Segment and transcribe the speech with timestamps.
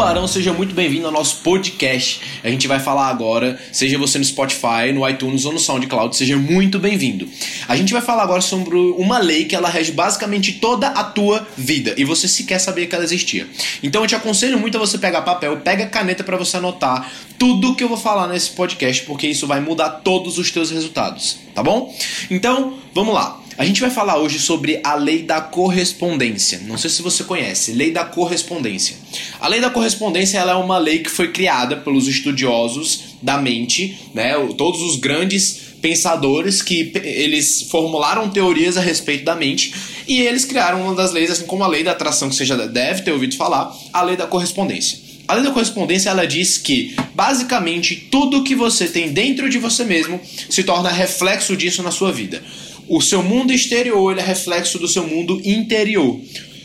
[0.00, 2.22] Tubarão, seja muito bem-vindo ao nosso podcast.
[2.42, 6.38] A gente vai falar agora, seja você no Spotify, no iTunes ou no SoundCloud, seja
[6.38, 7.28] muito bem-vindo.
[7.68, 11.46] A gente vai falar agora sobre uma lei que ela rege basicamente toda a tua
[11.54, 13.46] vida e você sequer sabia que ela existia.
[13.82, 17.74] Então eu te aconselho muito a você pegar papel, pega caneta para você anotar tudo
[17.74, 21.62] que eu vou falar nesse podcast, porque isso vai mudar todos os teus resultados, tá
[21.62, 21.94] bom?
[22.30, 23.38] Então, vamos lá.
[23.60, 26.62] A gente vai falar hoje sobre a lei da correspondência.
[26.66, 28.96] Não sei se você conhece, lei da correspondência.
[29.38, 33.98] A lei da correspondência ela é uma lei que foi criada pelos estudiosos da mente,
[34.14, 34.32] né?
[34.56, 39.74] Todos os grandes pensadores que eles formularam teorias a respeito da mente
[40.08, 42.56] e eles criaram uma das leis, assim como a lei da atração que você já
[42.56, 44.98] deve ter ouvido falar, a lei da correspondência.
[45.28, 49.84] A lei da correspondência ela diz que basicamente tudo que você tem dentro de você
[49.84, 50.18] mesmo
[50.48, 52.42] se torna reflexo disso na sua vida.
[52.90, 56.20] O seu mundo exterior é reflexo do seu mundo interior.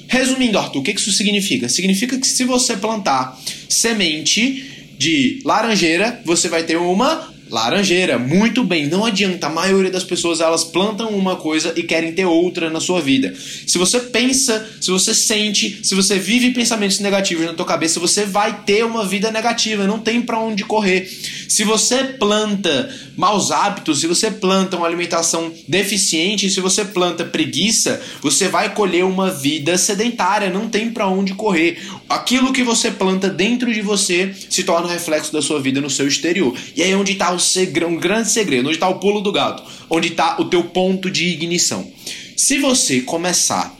[0.07, 1.69] Resumindo, Arthur, o que isso significa?
[1.69, 8.87] Significa que se você plantar semente de laranjeira, você vai ter uma Laranjeira, muito bem,
[8.87, 9.47] não adianta.
[9.47, 13.35] A maioria das pessoas elas plantam uma coisa e querem ter outra na sua vida.
[13.67, 18.25] Se você pensa, se você sente, se você vive pensamentos negativos na tua cabeça, você
[18.25, 21.07] vai ter uma vida negativa, não tem para onde correr.
[21.47, 28.01] Se você planta maus hábitos, se você planta uma alimentação deficiente, se você planta preguiça,
[28.21, 31.81] você vai colher uma vida sedentária, não tem para onde correr.
[32.09, 36.07] Aquilo que você planta dentro de você se torna reflexo da sua vida no seu
[36.07, 36.55] exterior.
[36.75, 39.31] E aí é onde está o segredo, um grande segredo, onde está o pulo do
[39.31, 41.91] gato, onde está o teu ponto de ignição.
[42.35, 43.73] Se você começar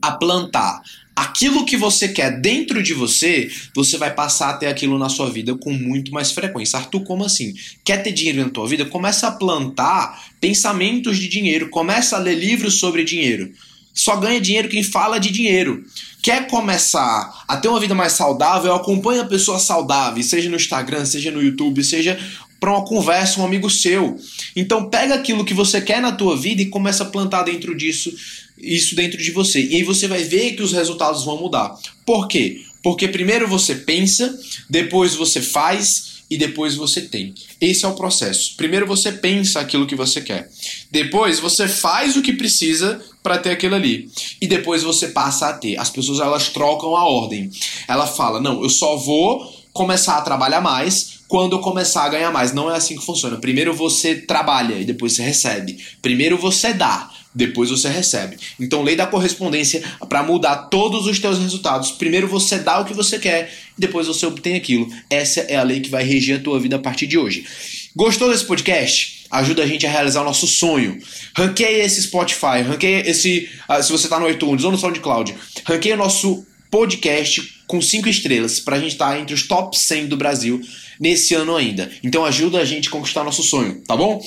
[0.00, 0.80] a plantar
[1.18, 5.28] aquilo que você quer dentro de você, você vai passar a ter aquilo na sua
[5.28, 6.78] vida com muito mais frequência.
[6.78, 7.54] Arthur, como assim?
[7.84, 8.84] Quer ter dinheiro na tua vida?
[8.84, 13.50] Começa a plantar pensamentos de dinheiro, começa a ler livros sobre dinheiro.
[13.92, 15.84] Só ganha dinheiro quem fala de dinheiro.
[16.22, 18.72] Quer começar a ter uma vida mais saudável?
[18.72, 22.16] Acompanha pessoas saudáveis, seja no Instagram, seja no YouTube, seja
[22.60, 24.18] para uma conversa, um amigo seu.
[24.54, 28.12] Então pega aquilo que você quer na tua vida e começa a plantar dentro disso,
[28.56, 29.62] isso dentro de você.
[29.62, 31.76] E aí você vai ver que os resultados vão mudar.
[32.04, 32.62] Por quê?
[32.82, 34.38] Porque primeiro você pensa,
[34.68, 37.34] depois você faz e depois você tem.
[37.60, 38.54] Esse é o processo.
[38.56, 40.50] Primeiro você pensa aquilo que você quer.
[40.90, 44.10] Depois você faz o que precisa para ter aquilo ali.
[44.40, 45.78] E depois você passa a ter.
[45.78, 47.50] As pessoas elas trocam a ordem.
[47.86, 52.32] Ela fala: "Não, eu só vou começar a trabalhar mais quando eu começar a ganhar
[52.32, 52.52] mais".
[52.52, 53.36] Não é assim que funciona.
[53.36, 55.78] Primeiro você trabalha e depois você recebe.
[56.02, 58.36] Primeiro você dá depois você recebe.
[58.58, 61.92] Então, lei da correspondência para mudar todos os teus resultados.
[61.92, 64.88] Primeiro você dá o que você quer e depois você obtém aquilo.
[65.08, 67.46] Essa é a lei que vai reger a tua vida a partir de hoje.
[67.94, 69.26] Gostou desse podcast?
[69.30, 70.98] Ajuda a gente a realizar o nosso sonho.
[71.36, 73.48] Ranqueia esse Spotify, ranqueia esse.
[73.68, 75.34] Uh, se você está no iTunes ou no SoundCloud,
[75.64, 79.78] ranqueia o nosso podcast com cinco estrelas para a gente estar tá entre os top
[79.78, 80.60] 100 do Brasil
[80.98, 81.90] nesse ano ainda.
[82.02, 84.20] Então ajuda a gente a conquistar nosso sonho, tá bom?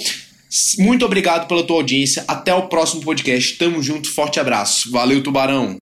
[0.79, 2.25] Muito obrigado pela tua audiência.
[2.27, 3.57] Até o próximo podcast.
[3.57, 4.09] Tamo junto.
[4.09, 4.91] Forte abraço.
[4.91, 5.79] Valeu, Tubarão.